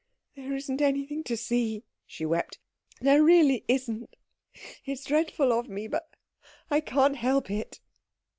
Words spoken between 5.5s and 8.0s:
of me, but I can't help it."